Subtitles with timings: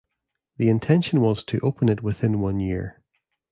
[0.57, 3.03] The intention was to open it within one year.